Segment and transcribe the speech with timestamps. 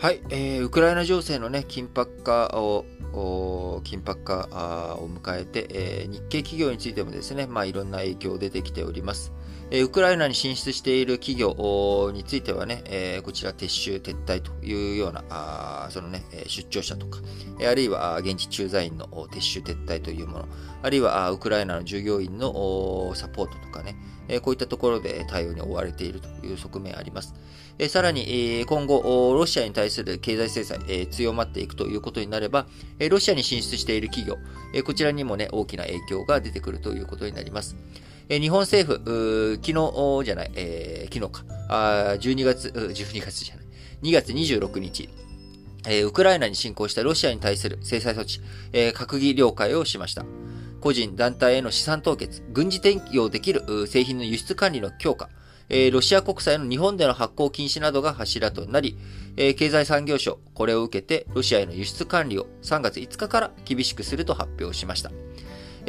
[0.00, 2.84] はい、えー、ウクライナ情勢のね、緊迫化を、
[3.82, 9.32] 緊迫化を迎えて、えー、日系企業についてもですね、まあ、いろんな影響出てきております。
[9.70, 17.18] ウクライナに進出している企業についてはね、こちら撤収、撤退というような、そのね、出張者とか、
[17.60, 20.48] あるいは現地駐在員の撤収、撤退というもの、
[20.82, 23.96] あるいはウクライナの従業員のサポートとかね、
[24.40, 27.34] こういったところで対応に追われているという側面あります。
[27.90, 32.66] さらに、今後、ロシアに対する経済制裁、強まっていくということになれば、
[33.10, 34.38] ロシアに進出している企業、
[34.82, 37.76] こちらにもね、大きな影響が出てくるということになります。
[38.28, 43.64] 日本政府、昨日じゃない、えー、昨日か、あ12月、12月じゃない、
[44.02, 45.08] 2月26日、
[45.86, 48.40] えー、ウクライナに侵攻したロシアに対する制裁措置、
[48.74, 50.26] えー、閣議了解をしました。
[50.82, 55.30] 個人、団体への資産凍結、軍事転用できる製品の輸出管理の強化、
[55.92, 58.96] ロシア国債の日本での発行禁止などが柱となり、
[59.36, 65.10] 経済産業省、これを受けてロシアへの輸出管理を3月5日から厳しくすると発表しました。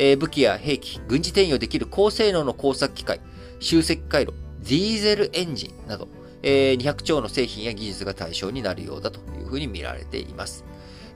[0.01, 3.19] え武器や兵器、軍事転用できる高性能の工作機械、
[3.59, 6.07] 集積回路、ディーゼルエンジンなど
[6.41, 10.63] え、200兆の製品や技術が対象になるようだというふうに見られています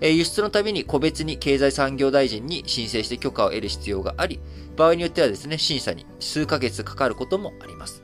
[0.02, 0.12] え。
[0.12, 4.42] 輸出のために個別に経済産業大臣に申請して許可を得る必要があり、
[4.76, 8.04] 場合によってはですね、審査に数ヶ月かかることもあります。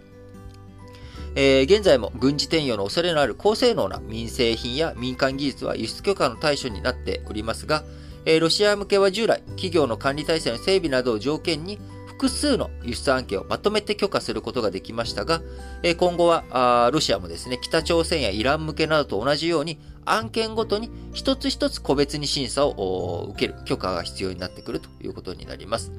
[1.35, 7.83] えー、現在も軍事転用の恐れのある高性能な民生品や民間技術は輸出許可の対象になっておりますが、
[8.29, 15.41] え、ロシア向けは従来、企業の管理体制の整備などを条件に複数の輸出案件をまとめて許可することができましたが、
[15.81, 25.91] え、今後はロシアもですね、北朝鮮やイラン向けなどと同じように案件ごとに一つ一つ個別に審査を受ける許可が必要になってくるということになります。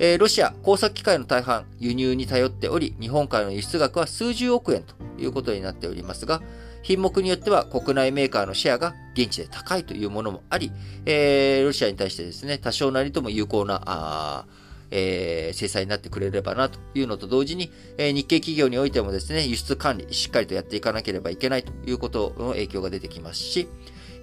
[0.00, 6.42] え、ロシア、工作機械の大半、輸入に頼っており、日本からの輸出額は数十億円ということになっておりますが、
[6.82, 10.72] 品目によっては国内メーカーのシェアが現地で高いというものもあり、
[11.06, 14.44] えー、ロシアに対してですね、多少なりとも有効な、あ
[14.90, 23.68] えー、制裁になってくれればなというのと同時に、えー、日系企業においてもですね、輸出管理、しっかりとやっていかなければいけないということの影響が出てきますし、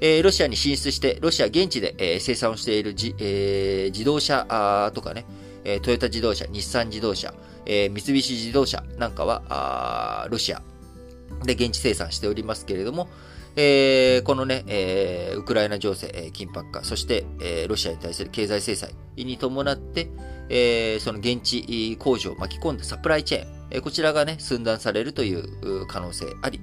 [0.02, 5.26] えー、ロシアに進出して、ロシア現地で、えー、生産をしているじ、えー、自動車あとかね、
[5.64, 7.34] えー、トヨタ自動車、日産自動車、
[7.66, 10.62] えー、三菱自動車なんかは、あロシア
[11.44, 13.08] で現地生産しておりますけれども、
[13.56, 20.10] えー、このね、えー、ウクライナ情勢、えー、緊迫化、そして、え、ロシアに対する経済制裁に伴って、
[20.50, 26.62] え、その現地工場を巻き込んだサプライチェーン、え、こちらがね、寸断されるという可能性あり、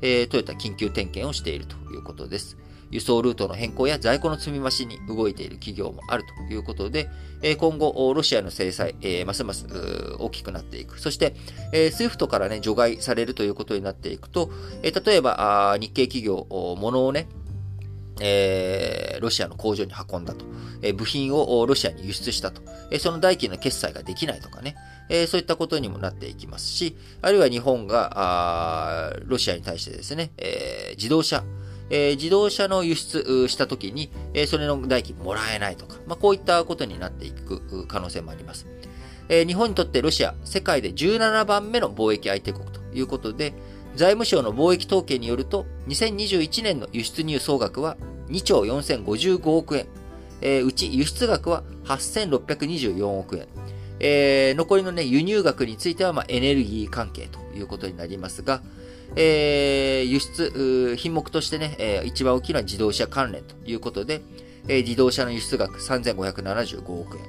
[0.00, 2.56] え、トヨタ緊急点検をしているということです。
[2.90, 7.08] 輸送ルートの変更や在庫の積み増しに動いている企業もあるということで、
[7.58, 8.94] 今後、ロシアの制裁、
[9.24, 9.66] ますます
[10.18, 10.98] 大きくなっていく。
[11.00, 11.34] そして、
[11.92, 14.50] スイフトからね、除外されるということになっていくと、
[14.82, 16.46] 例えば、日系企業、
[16.78, 17.28] 物をね、
[18.20, 20.44] えー、ロシアの工場に運んだと、
[20.82, 24.76] えー、部品をロシアに輸出したと、えー、その代金の決済ができないとかね、
[25.08, 31.44] えー、そういったことにもなっていきますし、あるいは日本が、あロシアに対してですね、えー、自動車、
[31.90, 38.66] えー、自動車の輸出したときに、えー、それの代金もらえないとか、まあ、こういったことになっていく可能性もあります。
[39.28, 43.52] えー、日本にとってロシア、世界で17番目の貿易相手国ということで、
[43.94, 47.96] 財務省の貿易統計によると、2021年の輸出入総額は
[48.28, 49.86] 2兆4055億円、
[50.40, 53.46] えー、うち輸出額は8624億円、
[54.00, 58.62] えー、残りのね、輸入額については、まあ、エネルギー関係ということになりますが、
[59.16, 64.20] えー、輸出、品目としてね、えー、一番大きいのは自動車関連ということで、
[64.68, 67.24] えー、自動車の輸出額3575億円、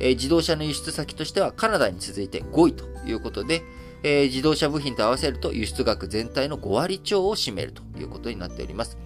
[0.00, 3.62] えー、自動車の輸出先としてはカナダに続いて5位ということで、
[4.02, 8.98] えー、自動車部品と合わせると輸出額全体の5割超を占めるということになっております。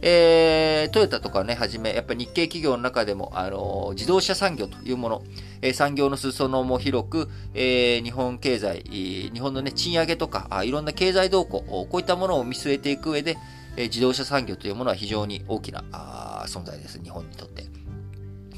[0.00, 5.22] えー、トヨタとかね、はじめ、やっぱり日系企業の中でも、あのー、自動車産業というもの、
[5.60, 13.36] えー、産業の裾野も広く、え、日本経済、日本のね、賃上げとか、あいろんな経済動向、こういったものを見据えていく上で、
[13.76, 17.64] え、自動車産業というものは非常に大きなあ存在です、日本にとって。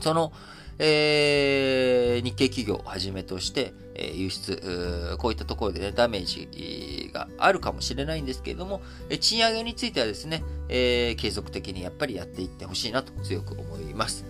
[0.01, 0.33] その、
[0.79, 8.81] えー、日系企業をはじめとして、え輸出、こういったところでね、ダメージがあるかもしれないんですけれども、
[9.21, 14.25] 賃上げについてはですね、え、継続的にやっぱりやっていってほしいなと強く思います。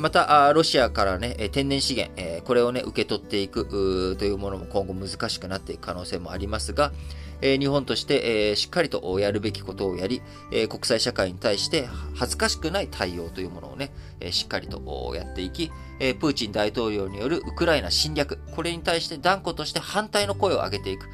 [0.00, 6.92] また、ロシアからね、天然資源、これをね、受け取っていくというものも今後難しくなっていく可能性もありますが、
[7.42, 10.22] 日本として、しっかりとやるべきことをやり、
[10.70, 13.92] 国際社会に対して恥ずかしくない対応というものをね、
[14.30, 21.06] しっかりとやっていき、プーチン大統領によるウクライナ侵略、これに対して断固として反対の声を上げていく、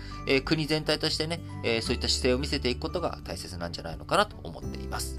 [0.44, 1.41] 国全体としてね、
[1.82, 5.19] そういった姿勢を見せていくことが大切なんじゃないのかなと思っています。